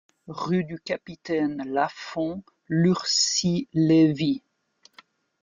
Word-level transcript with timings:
Rue 0.29 0.63
du 0.63 0.79
Capitaine 0.79 1.61
Lafond, 1.63 2.41
Lurcy-Lévis 2.67 4.41